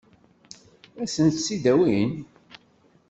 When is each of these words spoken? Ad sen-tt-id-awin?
Ad 1.01 1.07
sen-tt-id-awin? 1.13 2.11